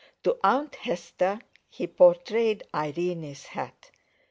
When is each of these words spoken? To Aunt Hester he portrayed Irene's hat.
To 0.23 0.35
Aunt 0.43 0.73
Hester 0.77 1.37
he 1.69 1.85
portrayed 1.85 2.63
Irene's 2.73 3.45
hat. 3.45 3.91